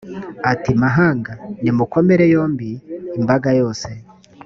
ati; 0.51 0.71
mahanga, 0.83 1.31
nimukomere 1.63 2.25
yombi 2.33 2.69
imbaga 3.17 3.49
yose. 3.59 3.89